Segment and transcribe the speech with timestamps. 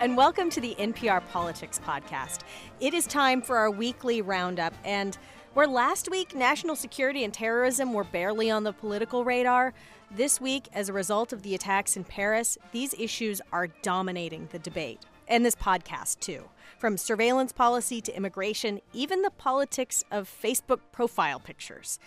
[0.00, 2.42] and welcome to the NPR Politics Podcast.
[2.78, 5.18] It is time for our weekly roundup, and
[5.54, 9.74] where last week national security and terrorism were barely on the political radar,
[10.12, 14.60] this week, as a result of the attacks in Paris, these issues are dominating the
[14.60, 16.44] debate, and this podcast, too.
[16.78, 21.98] From surveillance policy to immigration, even the politics of Facebook profile pictures.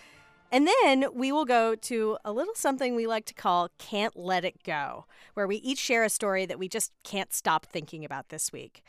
[0.54, 4.44] And then we will go to a little something we like to call Can't Let
[4.44, 8.28] It Go, where we each share a story that we just can't stop thinking about
[8.28, 8.84] this week.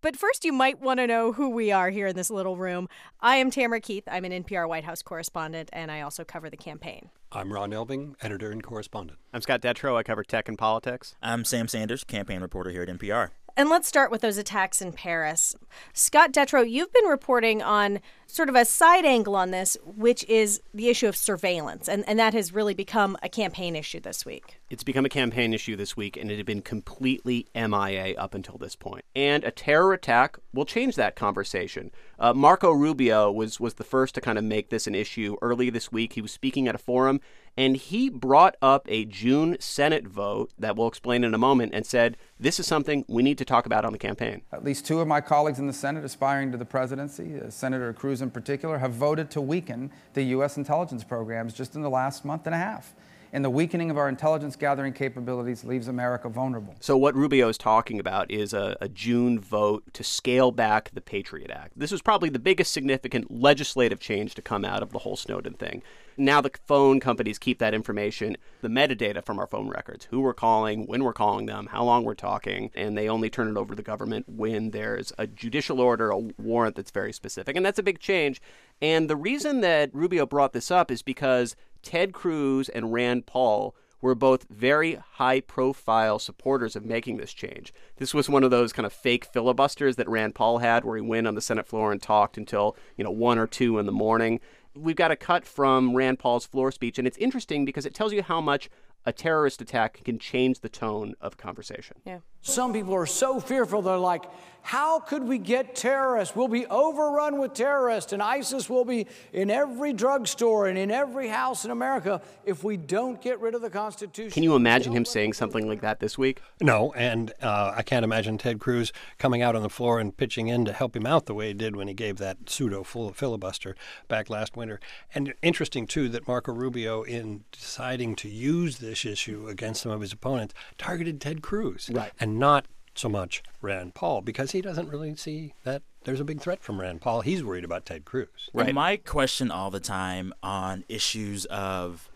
[0.00, 2.88] But first, you might want to know who we are here in this little room.
[3.20, 4.04] I am Tamara Keith.
[4.10, 7.10] I'm an NPR White House correspondent, and I also cover the campaign.
[7.30, 9.20] I'm Ron Elving, editor and correspondent.
[9.32, 9.96] I'm Scott Detrow.
[9.96, 11.14] I cover tech and politics.
[11.22, 13.30] I'm Sam Sanders, campaign reporter here at NPR.
[13.56, 15.54] And let's start with those attacks in Paris.
[15.92, 20.60] Scott Detrow, you've been reporting on sort of a side angle on this, which is
[20.72, 21.88] the issue of surveillance.
[21.88, 24.60] And, and that has really become a campaign issue this week.
[24.70, 28.58] It's become a campaign issue this week, and it had been completely MIA up until
[28.58, 29.04] this point.
[29.14, 31.90] And a terror attack will change that conversation.
[32.18, 35.70] Uh, Marco Rubio was, was the first to kind of make this an issue early
[35.70, 36.14] this week.
[36.14, 37.20] He was speaking at a forum,
[37.56, 41.86] and he brought up a June Senate vote that we'll explain in a moment and
[41.86, 44.42] said, this is something we need to talk about on the campaign.
[44.52, 47.92] At least two of my colleagues in the Senate aspiring to the presidency, uh, Senator
[47.92, 50.56] Cruz in particular, have voted to weaken the U.S.
[50.56, 52.92] intelligence programs just in the last month and a half
[53.34, 56.76] and the weakening of our intelligence gathering capabilities leaves America vulnerable.
[56.78, 61.00] So, what Rubio is talking about is a, a, June vote to scale back the
[61.00, 61.72] Patriot Act.
[61.76, 65.54] This was probably the biggest significant legislative change to come out of the whole Snowden
[65.54, 65.82] thing.
[66.16, 70.32] Now, the phone companies keep that information, the metadata from our phone records who we're
[70.32, 73.72] calling, when we're calling them, how long we're talking, and they only turn it over
[73.72, 77.56] to the government when there's a judicial order, a warrant that's very specific.
[77.56, 78.40] And that's a big change.
[78.80, 83.74] And the reason that Rubio brought this up is because Ted Cruz and Rand Paul
[84.00, 87.72] were both very high profile supporters of making this change.
[87.96, 91.02] This was one of those kind of fake filibusters that Rand Paul had where he
[91.02, 93.92] went on the Senate floor and talked until, you know, 1 or 2 in the
[93.92, 94.40] morning.
[94.74, 98.12] We've got a cut from Rand Paul's floor speech and it's interesting because it tells
[98.12, 98.68] you how much
[99.06, 101.96] a terrorist attack can change the tone of conversation.
[102.04, 102.18] Yeah.
[102.46, 104.24] Some people are so fearful, they're like,
[104.66, 106.34] how could we get terrorists?
[106.34, 111.28] We'll be overrun with terrorists, and ISIS will be in every drugstore and in every
[111.28, 114.30] house in America if we don't get rid of the Constitution.
[114.30, 116.40] Can you imagine him saying something like that this week?
[116.62, 120.48] No, and uh, I can't imagine Ted Cruz coming out on the floor and pitching
[120.48, 123.76] in to help him out the way he did when he gave that pseudo filibuster
[124.08, 124.80] back last winter.
[125.14, 130.00] And interesting, too, that Marco Rubio, in deciding to use this issue against some of
[130.00, 131.90] his opponents, targeted Ted Cruz.
[131.92, 132.12] Right.
[132.18, 136.40] And not so much Rand Paul because he doesn't really see that there's a big
[136.40, 137.22] threat from Rand Paul.
[137.22, 138.28] He's worried about Ted Cruz.
[138.52, 138.66] Right.
[138.66, 142.08] And my question all the time on issues of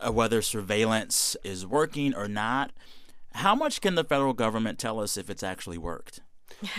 [0.00, 2.72] uh, whether surveillance is working or not,
[3.34, 6.20] how much can the federal government tell us if it's actually worked?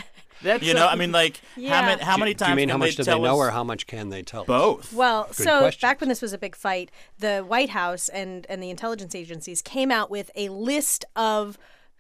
[0.44, 1.82] That's you know, I mean, like yeah.
[1.82, 2.50] how many how many times?
[2.50, 3.38] Do you mean how much they do they know, us?
[3.38, 4.46] or how much can they tell?
[4.46, 4.94] Both.
[4.94, 5.82] Well, Good so questions.
[5.82, 9.64] back when this was a big fight, the White House and and the intelligence agencies
[9.64, 11.58] came out with a list of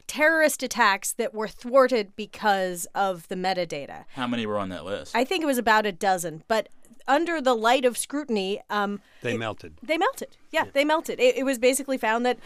[0.07, 4.05] terrorist attacks that were thwarted because of the metadata.
[4.13, 5.15] How many were on that list?
[5.15, 6.69] I think it was about a dozen, but
[7.07, 9.77] under the light of scrutiny, um, They it- melted.
[9.81, 10.37] They melted.
[10.51, 11.19] Yeah, they melted.
[11.19, 12.39] It, it was basically found that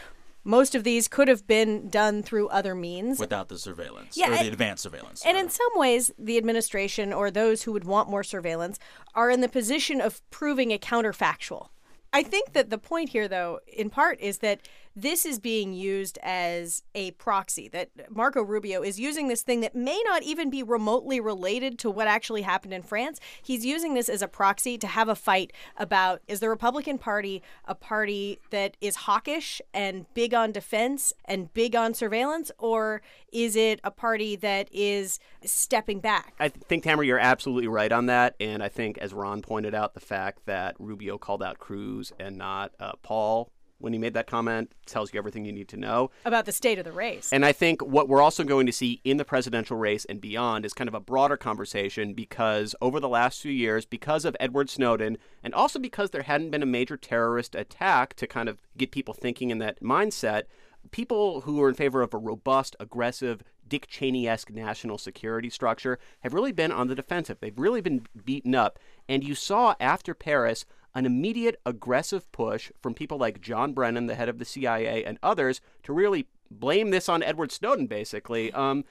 [0.44, 3.20] most of these could have been done through other means.
[3.20, 5.24] Without the surveillance Yeah, or the advanced surveillance.
[5.24, 8.80] And in some ways, the administration or those who would want more surveillance
[9.14, 11.70] are in the position of proving a counterfactual.
[12.14, 16.18] I think that the point here, though, in part, is that this is being used
[16.22, 20.64] as a proxy, that Marco Rubio is using this thing that may not even be
[20.64, 23.20] remotely related to what actually happened in France.
[23.42, 27.42] He's using this as a proxy to have a fight about is the Republican Party
[27.66, 33.56] a party that is hawkish and big on defense and big on surveillance, or is
[33.56, 36.34] it a party that is stepping back?
[36.40, 38.36] I think, Tamara, you're absolutely right on that.
[38.40, 42.38] And I think, as Ron pointed out, the fact that Rubio called out Cruz and
[42.38, 46.12] not uh, Paul when he made that comment tells you everything you need to know.
[46.26, 47.32] About the state of the race.
[47.32, 50.66] And I think what we're also going to see in the presidential race and beyond
[50.66, 54.70] is kind of a broader conversation because over the last few years, because of Edward
[54.70, 58.92] Snowden, and also because there hadn't been a major terrorist attack to kind of get
[58.92, 60.44] people thinking in that mindset,
[60.92, 65.98] people who are in favor of a robust, aggressive, Dick Cheney esque national security structure
[66.20, 67.38] have really been on the defensive.
[67.40, 68.78] They've really been beaten up.
[69.08, 74.16] And you saw after Paris an immediate aggressive push from people like John Brennan, the
[74.16, 78.52] head of the CIA, and others to really blame this on Edward Snowden, basically.
[78.62, 78.86] Um,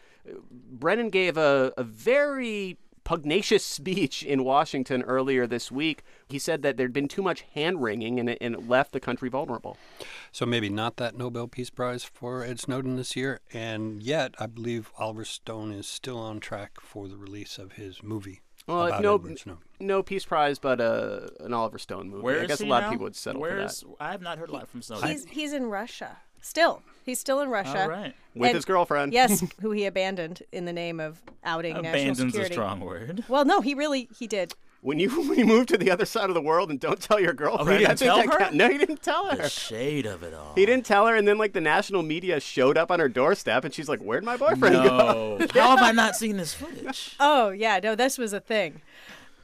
[0.50, 6.02] Brennan gave a, a very pugnacious speech in Washington earlier this week.
[6.28, 9.28] He said that there'd been too much hand wringing and and it left the country
[9.28, 9.76] vulnerable.
[10.32, 13.40] So maybe not that Nobel Peace Prize for Ed Snowden this year.
[13.52, 18.02] And yet, I believe Oliver Stone is still on track for the release of his
[18.02, 18.40] movie.
[18.70, 19.62] Well, about no, Edward Snowden.
[19.80, 22.22] no Peace Prize, but uh, an Oliver Stone movie.
[22.22, 22.86] Where I guess a lot now?
[22.86, 23.96] of people would settle Where's, for that.
[24.00, 25.08] I have not heard a lot from Snowden.
[25.08, 26.82] He's he's in Russia still.
[27.04, 27.82] He's still in Russia.
[27.82, 28.14] All right.
[28.34, 29.12] With And- his girlfriend.
[29.12, 32.54] Yes, who he abandoned in the name of outing national Abandon's a security.
[32.54, 33.24] strong word.
[33.28, 34.54] Well, no, he really he did.
[34.82, 37.20] When you when you move to the other side of the world and don't tell
[37.20, 38.38] your girlfriend, didn't I think tell her?
[38.38, 39.36] count- No, he didn't tell her.
[39.36, 40.54] The shade of it all.
[40.54, 43.64] He didn't tell her, and then like the national media showed up on her doorstep,
[43.64, 45.46] and she's like, "Where'd my boyfriend go?" No.
[45.52, 47.14] How have I not seen this footage?
[47.20, 48.80] Oh yeah, no, this was a thing.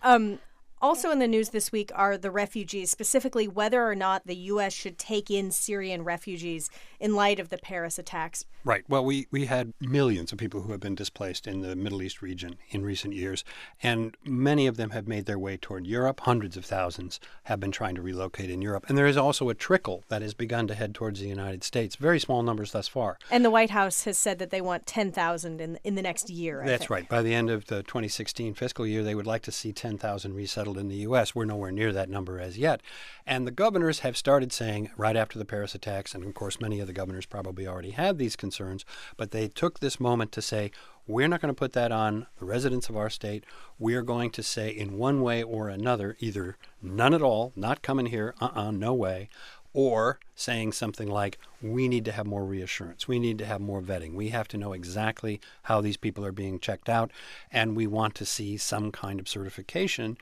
[0.03, 0.39] Um,
[0.81, 4.73] also in the news this week are the refugees, specifically whether or not the U.S.
[4.73, 6.71] should take in Syrian refugees
[7.01, 8.45] in light of the Paris attacks.
[8.65, 8.85] Right.
[8.89, 12.21] Well, we, we had millions of people who have been displaced in the Middle East
[12.21, 13.45] region in recent years,
[13.83, 16.21] and many of them have made their way toward Europe.
[16.21, 18.87] Hundreds of thousands have been trying to relocate in Europe.
[18.89, 21.97] And there is also a trickle that has begun to head towards the United States.
[21.97, 23.19] Very small numbers thus far.
[23.31, 26.63] And the White House has said that they want 10,000 in in the next year.
[26.63, 26.91] I That's think.
[26.91, 27.09] right.
[27.09, 30.66] By the end of the 2016 fiscal year, they would like to see 10,000 resettled
[30.75, 31.35] in the U.S.
[31.35, 32.81] We're nowhere near that number as yet.
[33.27, 36.81] And the governors have started saying, right after the Paris attacks, and of course, many
[36.81, 38.85] of the governors probably already had these concerns,
[39.17, 40.71] but they took this moment to say,
[41.07, 43.45] we're not going to put that on the residents of our state.
[43.79, 48.07] We're going to say, in one way or another, either none at all, not coming
[48.07, 49.29] here, uh uh no way,
[49.73, 53.07] or saying something like, we need to have more reassurance.
[53.07, 54.15] We need to have more vetting.
[54.15, 57.11] We have to know exactly how these people are being checked out,
[57.53, 60.17] and we want to see some kind of certification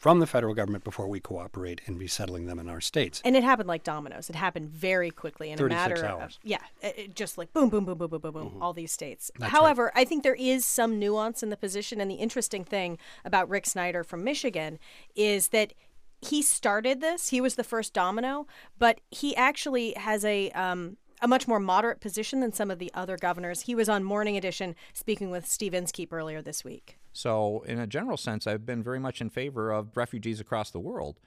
[0.00, 3.20] from the federal government before we cooperate in resettling them in our states.
[3.22, 4.30] And it happened like dominoes.
[4.30, 6.38] It happened very quickly in a matter hours.
[6.38, 8.62] of yeah, it, just like boom, boom, boom, boom, boom, boom, boom, Mm-hmm.
[8.62, 9.30] all these states.
[9.42, 13.48] However, I think there is some nuance in the position, and the interesting thing about
[13.50, 14.78] Rick Snyder from Michigan
[15.14, 15.74] is that
[16.22, 17.28] he started this.
[17.28, 18.46] He was the first domino,
[18.78, 22.90] but he actually has a um, a much more moderate position than some of the
[22.94, 23.62] other governors.
[23.62, 26.96] He was on Morning Edition speaking with Steve Inskeep earlier this week.
[27.12, 30.78] So, in a general sense, I've been very much in favor of refugees across the
[30.78, 31.18] world.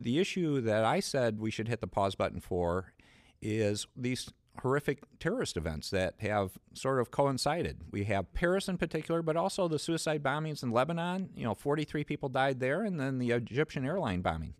[0.00, 2.92] The issue that I said we should hit the pause button for
[3.40, 4.30] is these
[4.60, 7.78] horrific terrorist events that have sort of coincided.
[7.90, 11.30] We have Paris in particular, but also the suicide bombings in Lebanon.
[11.34, 14.54] You know, 43 people died there, and then the Egyptian airline bombing.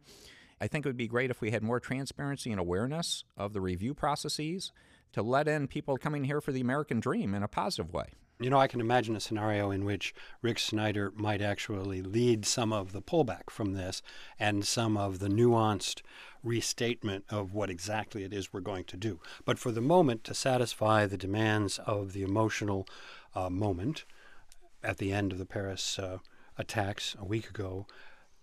[0.61, 3.61] I think it would be great if we had more transparency and awareness of the
[3.61, 4.73] review processes
[5.13, 8.13] to let in people coming here for the American dream in a positive way.
[8.43, 12.73] You know, I can imagine a scenario in which Rick Snyder might actually lead some
[12.73, 14.03] of the pullback from this
[14.37, 16.03] and some of the nuanced
[16.43, 19.21] restatement of what exactly it is we're going to do.
[19.45, 22.89] But for the moment, to satisfy the demands of the emotional
[23.33, 24.05] uh, moment
[24.83, 26.19] at the end of the Paris uh,
[26.59, 27.87] attacks a week ago,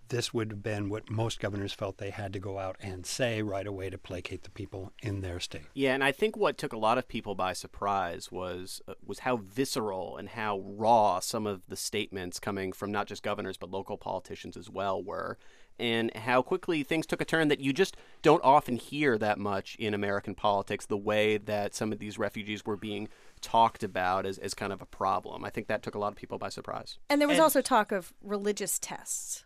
[0.09, 3.41] this would have been what most governors felt they had to go out and say
[3.41, 5.65] right away to placate the people in their state.
[5.73, 9.19] Yeah, and I think what took a lot of people by surprise was uh, was
[9.19, 13.69] how visceral and how raw some of the statements coming from not just governors but
[13.71, 15.37] local politicians as well were,
[15.79, 19.75] and how quickly things took a turn that you just don't often hear that much
[19.79, 20.85] in American politics.
[20.85, 23.07] The way that some of these refugees were being
[23.41, 25.45] talked about as, as kind of a problem.
[25.45, 26.97] I think that took a lot of people by surprise.
[27.09, 29.45] And there was And- also talk of religious tests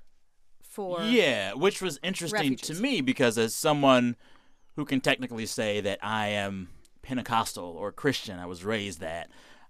[0.74, 4.16] for Yeah, which was interesting to me because as someone
[4.76, 6.70] who can technically say that I am
[7.04, 9.30] Pentecostal or Christian, I was raised that.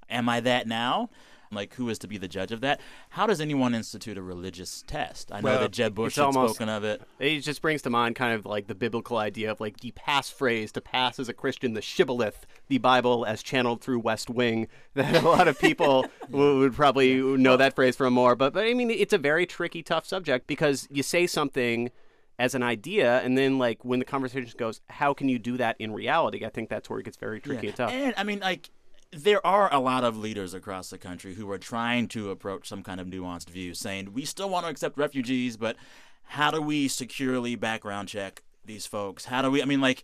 [0.09, 1.09] Am I that now?
[1.53, 2.79] Like, who is to be the judge of that?
[3.09, 5.31] How does anyone institute a religious test?
[5.31, 7.01] I know Well, that Jeb Bush had almost- spoken of it.
[7.19, 10.71] It just brings to mind kind of like the biblical idea of like the passphrase
[10.73, 14.67] to pass as a Christian, the shibboleth, the Bible as channeled through West Wing.
[14.95, 18.35] That a lot of people w- would probably know that phrase from more.
[18.35, 21.89] But but I mean, it's a very tricky, tough subject because you say something
[22.37, 25.75] as an idea, and then like when the conversation goes, how can you do that
[25.79, 26.45] in reality?
[26.45, 27.91] I think that's where it gets very tricky and tough.
[27.91, 28.69] And I mean, like,
[29.15, 32.83] there are a lot of leaders across the country who are trying to approach some
[32.83, 35.75] kind of nuanced view, saying we still want to accept refugees, but
[36.23, 39.25] how do we securely background check these folks?
[39.25, 39.61] How do we?
[39.61, 40.03] I mean, like,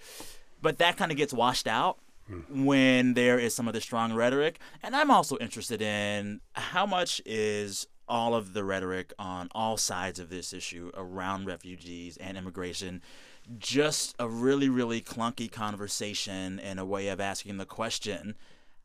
[0.61, 1.97] but that kind of gets washed out
[2.27, 2.65] hmm.
[2.65, 4.59] when there is some of the strong rhetoric.
[4.83, 10.19] And I'm also interested in how much is all of the rhetoric on all sides
[10.19, 13.01] of this issue around refugees and immigration
[13.57, 18.35] just a really, really clunky conversation and a way of asking the question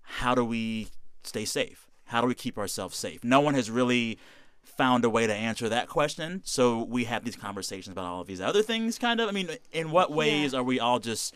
[0.04, 0.88] how do we
[1.22, 1.88] stay safe?
[2.06, 3.24] How do we keep ourselves safe?
[3.24, 4.18] No one has really
[4.62, 6.42] found a way to answer that question.
[6.44, 9.28] So we have these conversations about all of these other things, kind of.
[9.28, 11.34] I mean, in what ways are we all just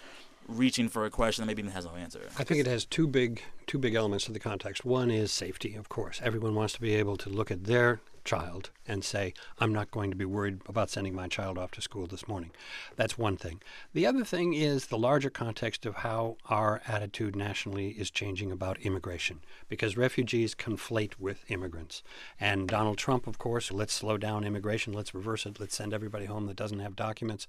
[0.49, 2.23] reaching for a question that maybe even has no answer.
[2.39, 4.85] I think it has two big two big elements to the context.
[4.85, 6.21] One is safety, of course.
[6.23, 10.11] Everyone wants to be able to look at their child and say, I'm not going
[10.11, 12.51] to be worried about sending my child off to school this morning.
[12.95, 13.63] That's one thing.
[13.95, 18.81] The other thing is the larger context of how our attitude nationally is changing about
[18.81, 22.03] immigration, because refugees conflate with immigrants.
[22.39, 26.27] And Donald Trump, of course, let's slow down immigration, let's reverse it, let's send everybody
[26.27, 27.47] home that doesn't have documents.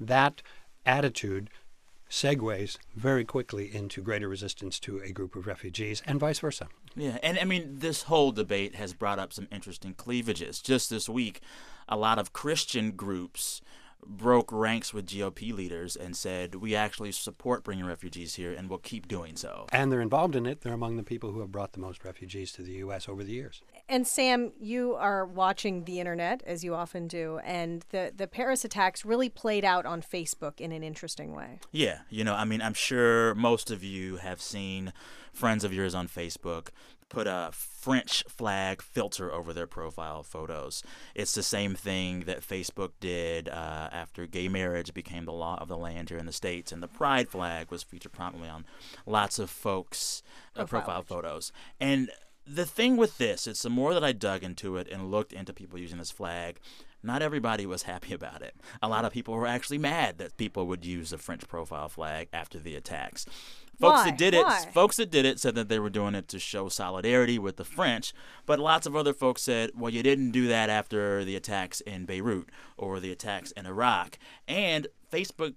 [0.00, 0.42] That
[0.84, 1.50] attitude
[2.10, 6.66] segues very quickly into greater resistance to a group of refugees and vice versa.
[6.96, 10.62] Yeah, and I mean, this whole debate has brought up some interesting cleavages.
[10.62, 11.40] Just this week,
[11.88, 13.60] a lot of Christian groups
[14.04, 18.78] broke ranks with GOP leaders and said, We actually support bringing refugees here and will
[18.78, 19.66] keep doing so.
[19.72, 20.60] And they're involved in it.
[20.60, 23.08] They're among the people who have brought the most refugees to the U.S.
[23.08, 23.62] over the years.
[23.88, 28.64] And Sam, you are watching the internet as you often do, and the the Paris
[28.64, 31.60] attacks really played out on Facebook in an interesting way.
[31.72, 34.92] Yeah, you know, I mean, I'm sure most of you have seen
[35.32, 36.68] friends of yours on Facebook
[37.08, 40.82] put a French flag filter over their profile photos.
[41.14, 45.68] It's the same thing that Facebook did uh, after gay marriage became the law of
[45.68, 48.64] the land here in the States, and the pride flag was featured prominently on
[49.06, 50.22] lots of folks'
[50.56, 51.52] uh, profile photos.
[51.80, 52.10] And
[52.46, 55.52] the thing with this is the more that I dug into it and looked into
[55.52, 56.60] people using this flag,
[57.02, 58.54] not everybody was happy about it.
[58.82, 62.28] A lot of people were actually mad that people would use the French profile flag
[62.32, 63.26] after the attacks.
[63.78, 64.04] Folks Why?
[64.10, 64.64] that did it, Why?
[64.72, 67.64] folks that did it said that they were doing it to show solidarity with the
[67.64, 68.14] French,
[68.46, 72.06] but lots of other folks said, "Well, you didn't do that after the attacks in
[72.06, 74.18] Beirut or the attacks in Iraq."
[74.48, 75.56] And Facebook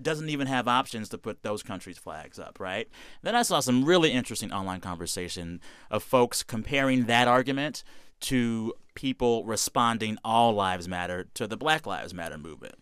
[0.00, 2.88] doesn't even have options to put those countries' flags up, right?
[3.22, 5.60] Then I saw some really interesting online conversation
[5.90, 7.84] of folks comparing that argument
[8.20, 12.74] to people responding all lives matter to the Black Lives Matter movement.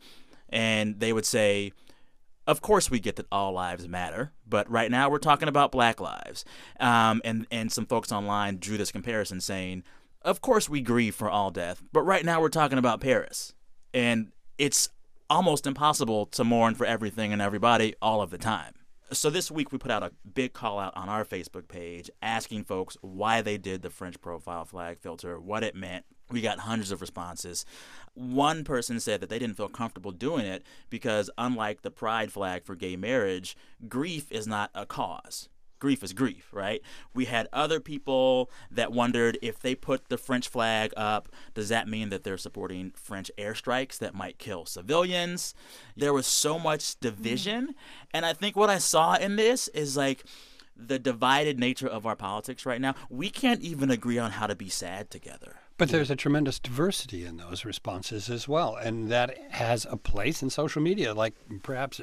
[0.49, 1.73] And they would say,
[2.47, 6.01] of course we get that all lives matter, but right now we're talking about black
[6.01, 6.45] lives.
[6.79, 9.83] Um, and, and some folks online drew this comparison saying,
[10.23, 13.55] of course we grieve for all death, but right now we're talking about Paris.
[13.93, 14.91] And it's
[15.29, 18.75] almost impossible to mourn for everything and everybody all of the time.
[19.13, 22.65] So this week we put out a big call out on our Facebook page asking
[22.65, 26.05] folks why they did the French profile flag filter, what it meant.
[26.31, 27.65] We got hundreds of responses.
[28.15, 32.65] One person said that they didn't feel comfortable doing it because unlike the pride flag
[32.65, 33.57] for gay marriage,
[33.89, 36.83] grief is not a cause grief is grief, right?
[37.15, 41.89] We had other people that wondered if they put the French flag up, does that
[41.89, 45.55] mean that they're supporting French airstrikes that might kill civilians?
[45.97, 47.65] There was so much division.
[47.65, 48.09] Mm-hmm.
[48.15, 50.25] And I think what I saw in this is like
[50.77, 52.95] the divided nature of our politics right now.
[53.09, 55.57] We can't even agree on how to be sad together.
[55.79, 58.77] But there's a tremendous diversity in those responses as well.
[58.77, 62.01] And that has a place in social media, like perhaps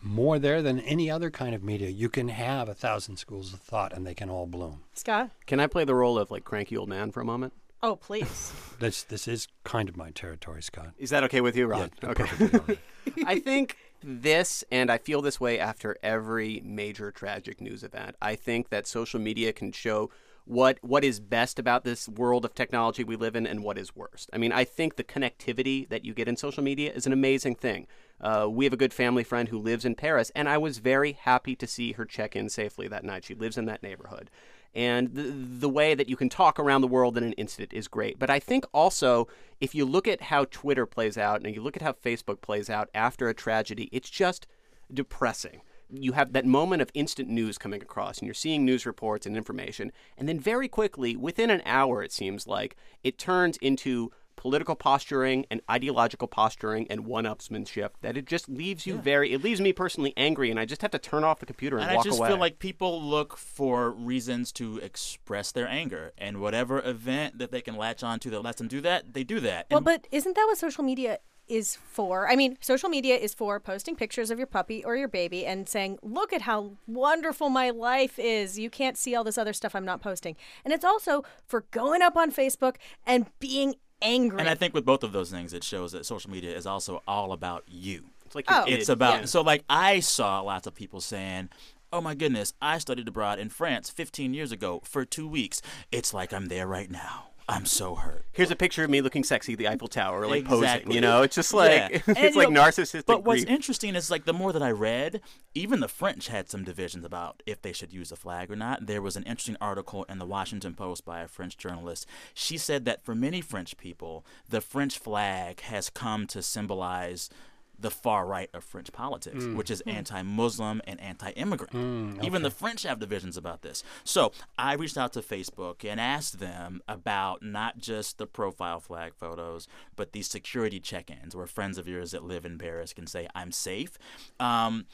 [0.00, 1.88] more there than any other kind of media.
[1.88, 4.84] You can have a thousand schools of thought and they can all bloom.
[4.94, 5.30] Scott?
[5.46, 7.52] Can I play the role of like cranky old man for a moment?
[7.82, 8.52] Oh, please.
[8.78, 10.90] This, this is kind of my territory, Scott.
[10.98, 11.90] Is that okay with you, Ron?
[12.02, 12.24] Yeah, okay.
[12.24, 13.24] perfectly all right.
[13.26, 18.16] I think this, and I feel this way after every major tragic news event.
[18.20, 20.10] I think that social media can show
[20.46, 23.94] what what is best about this world of technology we live in and what is
[23.94, 24.30] worst.
[24.32, 27.56] I mean, I think the connectivity that you get in social media is an amazing
[27.56, 27.88] thing.
[28.20, 31.12] Uh, we have a good family friend who lives in Paris, and I was very
[31.12, 33.24] happy to see her check in safely that night.
[33.24, 34.30] She lives in that neighborhood.
[34.74, 37.88] And the, the way that you can talk around the world in an instant is
[37.88, 38.18] great.
[38.18, 39.26] But I think also,
[39.60, 42.70] if you look at how Twitter plays out and you look at how Facebook plays
[42.70, 44.46] out after a tragedy, it's just
[44.92, 45.62] depressing.
[45.88, 49.36] You have that moment of instant news coming across, and you're seeing news reports and
[49.36, 49.92] information.
[50.18, 55.46] And then, very quickly, within an hour, it seems like, it turns into political posturing
[55.50, 60.12] and ideological posturing and one-upsmanship that it just leaves you very it leaves me personally
[60.14, 62.28] angry and i just have to turn off the computer and, And I just away
[62.28, 67.62] feel like people look for reasons to express their anger, and whatever event that they
[67.62, 69.68] can latch onto that lets them do that, they do that.
[69.70, 72.28] Well, And- but isn't that what social media is for?
[72.28, 75.68] I mean, social media is for posting pictures of your puppy or your baby and
[75.68, 78.58] saying, look at how wonderful my life is.
[78.58, 80.36] You can't see all this other stuff I'm not posting.
[80.64, 82.76] And it's also for going up on Facebook
[83.06, 84.40] and being angry.
[84.40, 87.02] And I think with both of those things, it shows that social media is also
[87.06, 88.04] all about you.
[88.24, 88.64] it's like Oh.
[88.66, 89.24] It's about Yeah.
[89.26, 91.48] so like I saw lots of people saying,
[91.92, 95.62] "Oh my goodness, I studied abroad in France 15 years ago for 2 weeks.
[95.92, 97.28] It's like I'm there right now.
[97.48, 100.40] I'm so hurt." Here's a picture of me looking sexy at the Eiffel Tower, like
[100.44, 100.84] Exactly.
[100.84, 100.92] posing.
[100.92, 101.88] You know, it's just like Yeah.
[102.06, 103.06] it's And, like know, narcissistic.
[103.06, 103.54] But what's grief.
[103.54, 105.20] interesting is like the more that I read,
[105.54, 108.86] even the French had some divisions about if they should use the flag or not.
[108.86, 112.06] There was an interesting article in the Washington Post by a French journalist.
[112.34, 117.30] She said that for many French people, the French flag has come to symbolize
[117.78, 119.56] the far right of French politics, Mm.
[119.56, 122.24] which is anti Muslim and anti immigrant.
[122.24, 123.82] Even the French have divisions about this.
[124.04, 129.14] So I reached out to Facebook and asked them about not just the profile flag
[129.14, 133.06] photos, but these security check ins where friends of yours that live in Paris can
[133.06, 133.98] say, I'm safe.
[134.40, 134.86] Um,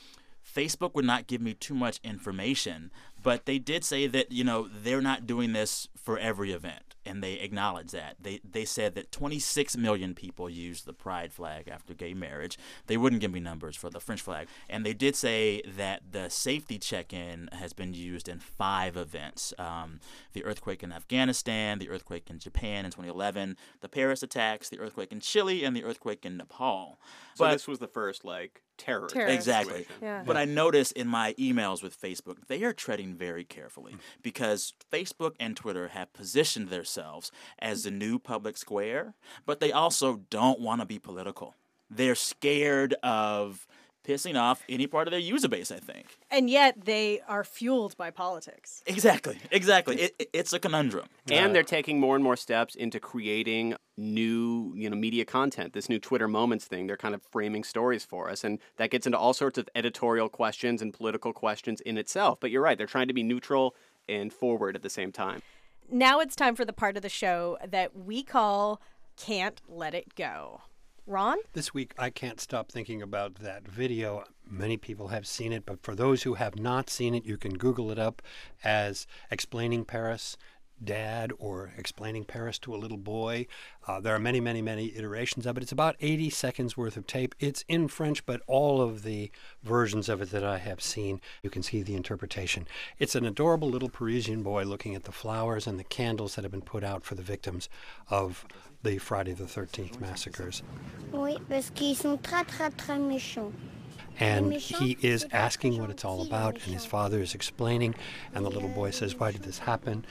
[0.45, 2.91] Facebook would not give me too much information,
[3.23, 7.23] but they did say that you know they're not doing this for every event, and
[7.23, 8.16] they acknowledge that.
[8.21, 12.59] They they said that 26 million people used the pride flag after gay marriage.
[12.87, 16.28] They wouldn't give me numbers for the French flag, and they did say that the
[16.28, 20.00] safety check-in has been used in five events: um,
[20.32, 25.12] the earthquake in Afghanistan, the earthquake in Japan in 2011, the Paris attacks, the earthquake
[25.12, 26.99] in Chile, and the earthquake in Nepal.
[27.35, 29.09] So But- this was the first like terror.
[29.09, 29.35] Terrorist.
[29.35, 29.87] Exactly.
[30.00, 30.23] Yeah.
[30.26, 33.99] But I notice in my emails with Facebook, they are treading very carefully mm.
[34.23, 39.14] because Facebook and Twitter have positioned themselves as the new public square,
[39.47, 41.55] but they also don't want to be political.
[41.91, 43.67] They're scared of
[44.06, 46.18] pissing off any part of their user base, I think.
[46.30, 48.82] And yet they are fueled by politics.
[48.87, 49.38] Exactly.
[49.50, 50.00] Exactly.
[50.00, 51.06] It, it- it's a conundrum.
[51.30, 55.73] And they're taking more and more steps into creating new, you know, media content.
[55.73, 59.06] This new Twitter Moments thing, they're kind of framing stories for us, and that gets
[59.06, 62.38] into all sorts of editorial questions and political questions in itself.
[62.40, 63.75] But you're right; they're trying to be neutral
[64.09, 65.42] and forward at the same time.
[65.90, 68.80] Now it's time for the part of the show that we call
[69.16, 70.62] Can't Let It Go.
[71.06, 71.38] Ron?
[71.52, 74.23] This week, I can't stop thinking about that video.
[74.49, 77.59] Many people have seen it, but for those who have not seen it, you can
[77.59, 78.23] Google it up
[78.62, 80.37] as Explaining Paris
[80.85, 83.47] Dad or Explaining Paris to a Little Boy.
[83.87, 85.62] Uh, there are many, many, many iterations of it.
[85.62, 87.35] It's about 80 seconds worth of tape.
[87.39, 89.31] It's in French, but all of the
[89.62, 92.67] versions of it that I have seen, you can see the interpretation.
[92.99, 96.53] It's an adorable little Parisian boy looking at the flowers and the candles that have
[96.53, 97.69] been put out for the victims
[98.09, 98.45] of
[98.83, 100.62] the Friday the 13th massacres.
[101.12, 103.53] Oui, parce qu'ils sont très très très méchants.
[104.21, 107.95] And he is asking what it's all about, and his father is explaining,
[108.35, 110.04] and the little boy says, Why did this happen?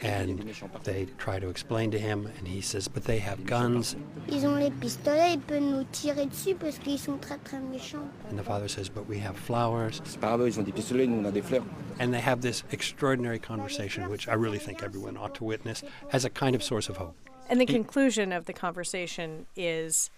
[0.00, 3.96] And they try to explain to him, and he says, But they have guns.
[4.28, 8.08] Ils ont les pistolets, ils peuvent nous tirer dessus parce qu'ils sont très très méchants.
[8.30, 10.00] And the father says, But we have flowers.
[10.04, 11.64] C'est pas ils ont des pistolets, nous on a des fleurs.
[11.98, 16.24] And they have this extraordinary conversation, which I really think everyone ought to witness as
[16.24, 17.16] a kind of source of hope.
[17.50, 20.10] And the conclusion of the conversation is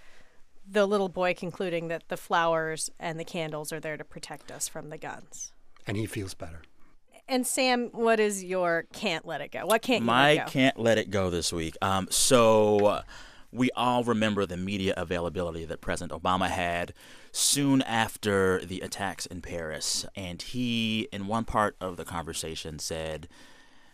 [0.70, 4.68] the little boy concluding that the flowers and the candles are there to protect us
[4.68, 5.52] from the guns.
[5.86, 6.62] And he feels better.
[7.26, 9.66] And Sam, what is your can't let it go?
[9.66, 10.50] What can't you My let go?
[10.52, 11.76] can't let it go this week.
[11.80, 13.02] Um, so uh,
[13.52, 16.92] we all remember the media availability that President Obama had
[17.32, 23.28] soon after the attacks in Paris, and he, in one part of the conversation, said,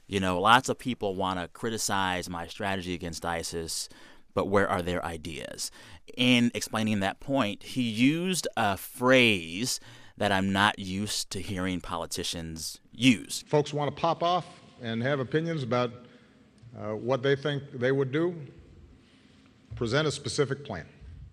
[0.07, 3.89] "You know, lots of people want to criticize my strategy against ISIS."
[4.33, 5.71] But where are their ideas?
[6.17, 9.81] In explaining that point, he used a phrase
[10.17, 13.45] that I'm not used to hearing politicians use.
[13.49, 14.47] folks want to pop off
[14.81, 15.93] and have opinions about
[16.79, 18.35] uh, what they think they would do,
[19.75, 20.87] present a specific plan.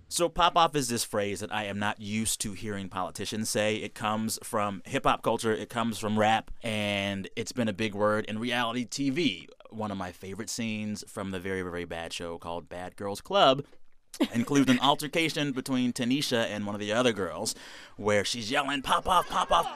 [0.09, 3.77] So pop off is this phrase that I am not used to hearing politicians say.
[3.77, 7.95] It comes from hip hop culture, it comes from rap, and it's been a big
[7.95, 9.47] word in reality TV.
[9.71, 13.63] One of my favorite scenes from the very, very bad show called Bad Girls Club
[14.33, 17.55] includes an altercation between Tanisha and one of the other girls
[17.97, 19.67] where she's yelling, Pop off, pop off.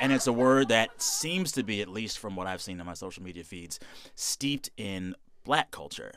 [0.00, 2.86] And it's a word that seems to be, at least from what I've seen in
[2.86, 3.80] my social media feeds,
[4.14, 6.12] steeped in black culture.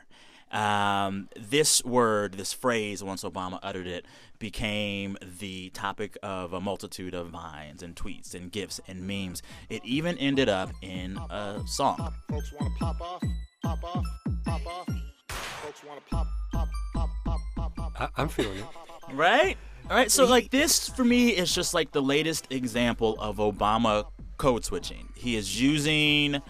[0.51, 4.05] Um, this word, this phrase, once Obama uttered it,
[4.39, 9.43] became the topic of a multitude of vines and tweets and gifs and memes.
[9.69, 12.13] It even ended up in a song.
[12.29, 13.23] Folks want to pop off,
[13.61, 14.05] pop off,
[14.43, 14.65] pop off.
[14.65, 14.98] Pop, pop, pop, pop, pop, pop.
[17.99, 18.65] I- I'm feeling it.
[19.13, 19.57] Right?
[19.89, 20.11] All right.
[20.11, 24.05] So, like, this for me is just like the latest example of Obama
[24.37, 25.09] code switching.
[25.15, 26.41] He is using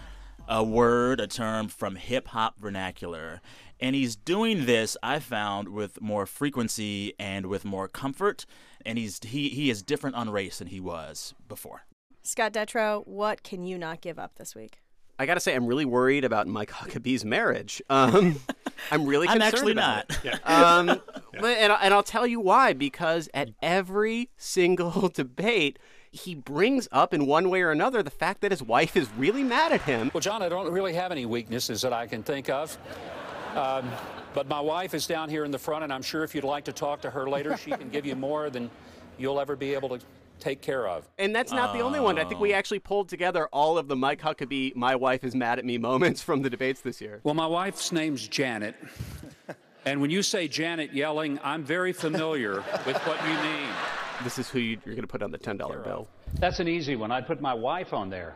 [0.48, 3.40] a word, a term from hip hop vernacular,
[3.80, 4.96] and he's doing this.
[5.02, 8.46] I found with more frequency and with more comfort,
[8.84, 11.82] and he's he he is different on race than he was before.
[12.22, 14.80] Scott Detrow, what can you not give up this week?
[15.20, 17.82] I gotta say, I'm really worried about Mike Huckabee's marriage.
[17.90, 18.40] Um,
[18.90, 20.24] I'm really I'm concerned actually about not.
[20.24, 20.48] it.
[20.48, 20.86] Um,
[21.34, 22.72] but- and, and I'll tell you why.
[22.72, 25.78] Because at every single debate,
[26.10, 29.44] he brings up in one way or another the fact that his wife is really
[29.44, 30.10] mad at him.
[30.14, 32.78] Well, John, I don't really have any weaknesses that I can think of.
[33.54, 33.90] Um,
[34.32, 36.64] but my wife is down here in the front, and I'm sure if you'd like
[36.64, 38.70] to talk to her later, she can give you more than
[39.18, 40.00] you'll ever be able to
[40.40, 41.08] take care of.
[41.18, 42.18] And that's not the only one.
[42.18, 42.56] I think we oh.
[42.56, 46.22] actually pulled together all of the Mike Huckabee, my wife is mad at me moments
[46.22, 47.20] from the debates this year.
[47.22, 48.74] Well, my wife's name's Janet.
[49.86, 53.68] And when you say Janet yelling, I'm very familiar with what you mean.
[54.22, 56.06] This is who you, you're going to put on the $10 bill.
[56.34, 57.10] That's an easy one.
[57.10, 58.34] I'd put my wife on there.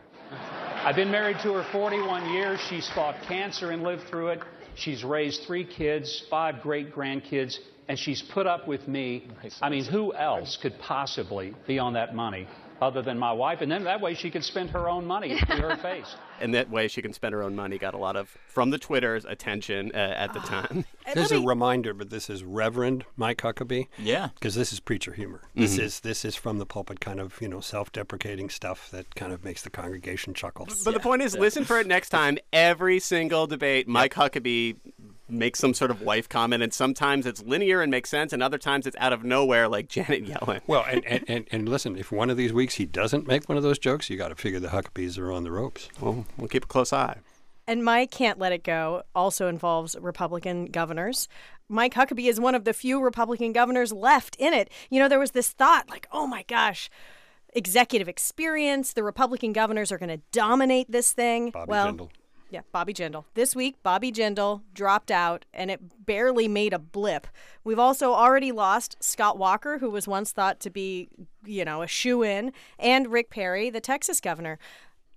[0.83, 2.59] I've been married to her 41 years.
[2.59, 4.41] She's fought cancer and lived through it.
[4.73, 9.27] She's raised three kids, five great grandkids, and she's put up with me.
[9.61, 12.47] I mean, who else could possibly be on that money
[12.81, 13.61] other than my wife?
[13.61, 16.15] And then that way she can spend her own money to her face.
[16.41, 17.77] And that way she can spend her own money.
[17.77, 20.85] Got a lot of, from the Twitters, attention uh, at the time.
[21.13, 23.87] This is a reminder, but this is Reverend Mike Huckabee.
[23.97, 24.29] Yeah.
[24.33, 25.43] Because this is preacher humor.
[25.53, 29.31] This is this is from the pulpit kind of, you know, self-deprecating stuff that kind
[29.31, 30.67] of makes the congregation chuckle.
[30.83, 32.37] But the point is, listen for it next time.
[32.51, 34.75] Every single debate, Mike Huckabee
[35.27, 38.57] makes some sort of wife comment, and sometimes it's linear and makes sense, and other
[38.57, 40.61] times it's out of nowhere, like Janet Yellen.
[40.67, 43.57] Well, and, and, and, and listen, if one of these weeks he doesn't make one
[43.57, 45.89] of those jokes, you got to figure the Huckabees are on the ropes.
[45.99, 47.17] Well, we'll keep a close eye.
[47.67, 51.27] And my Can't Let It Go also involves Republican governors.
[51.67, 54.69] Mike Huckabee is one of the few Republican governors left in it.
[54.91, 56.91] You know, there was this thought like, oh my gosh,
[57.55, 61.49] executive experience, the Republican governors are going to dominate this thing.
[61.49, 62.09] Bobby well, Jindal.
[62.51, 63.25] Yeah, Bobby Jindal.
[63.33, 67.27] This week, Bobby Jindal dropped out, and it barely made a blip.
[67.63, 71.09] We've also already lost Scott Walker, who was once thought to be,
[71.43, 74.59] you know, a shoe in, and Rick Perry, the Texas governor.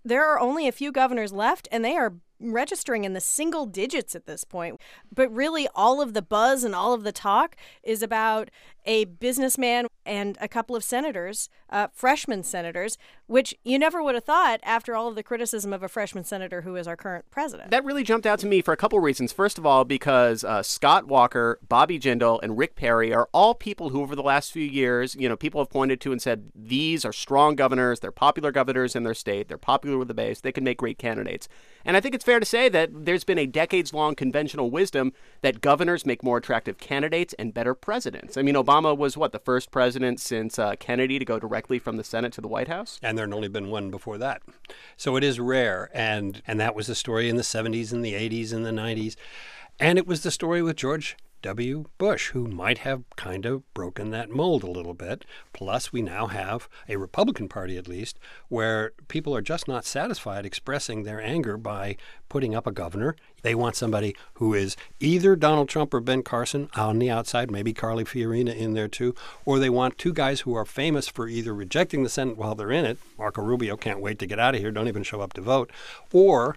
[0.04, 4.14] There are only a few governors left, and they are registering in the single digits
[4.14, 4.80] at this point.
[5.14, 8.48] But really, all of the buzz and all of the talk is about
[8.84, 14.24] a businessman and a couple of senators, uh, freshman senators, which you never would have
[14.24, 17.70] thought after all of the criticism of a freshman senator who is our current president.
[17.70, 19.32] That really jumped out to me for a couple of reasons.
[19.32, 23.90] First of all, because uh, Scott Walker, Bobby Jindal, and Rick Perry are all people
[23.90, 27.04] who, over the last few years, you know, people have pointed to and said these
[27.04, 28.00] are strong governors.
[28.00, 29.48] They're popular governors in their state.
[29.48, 30.40] They're popular with the base.
[30.40, 31.48] They can make great candidates.
[31.84, 35.12] And I think it's fair to say that there's been a decades long conventional wisdom
[35.42, 38.36] that governors make more attractive candidates and better presidents.
[38.36, 41.96] I mean, Obama was what, the first president since uh, Kennedy to go directly from
[41.96, 43.00] the Senate to the White House?
[43.02, 44.42] And there had only been one before that.
[44.98, 45.90] So it is rare.
[45.94, 49.16] And, and that was the story in the 70s and the 80s and the 90s.
[49.80, 51.84] And it was the story with George W.
[51.98, 55.24] Bush, who might have kind of broken that mold a little bit.
[55.52, 60.44] Plus, we now have a Republican Party, at least, where people are just not satisfied
[60.44, 61.96] expressing their anger by
[62.28, 63.14] putting up a governor.
[63.42, 67.72] They want somebody who is either Donald Trump or Ben Carson on the outside, maybe
[67.72, 71.54] Carly Fiorina in there too, or they want two guys who are famous for either
[71.54, 72.98] rejecting the Senate while they're in it.
[73.16, 75.70] Marco Rubio can't wait to get out of here, don't even show up to vote,
[76.12, 76.56] or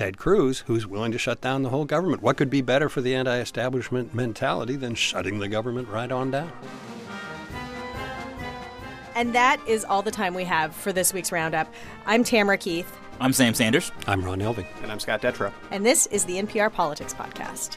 [0.00, 2.22] Ted Cruz, who's willing to shut down the whole government.
[2.22, 6.30] What could be better for the anti establishment mentality than shutting the government right on
[6.30, 6.50] down?
[9.14, 11.70] And that is all the time we have for this week's Roundup.
[12.06, 12.90] I'm Tamara Keith.
[13.20, 13.92] I'm Sam Sanders.
[14.06, 14.64] I'm Ron Elving.
[14.82, 15.52] And I'm Scott Detrow.
[15.70, 17.76] And this is the NPR Politics Podcast.